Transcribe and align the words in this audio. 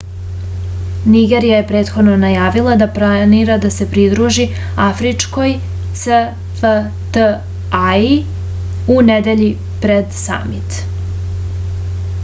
nigerija 1.15 1.57
je 1.57 1.65
prethodno 1.71 2.13
najavila 2.21 2.77
da 2.79 2.87
planira 2.95 3.57
da 3.65 3.71
se 3.75 3.87
pridruži 3.91 4.47
afričkoj 4.87 5.53
cfta-i 6.05 8.11
u 8.97 8.99
nedelji 9.13 9.51
pred 9.85 10.19
samit 10.25 10.81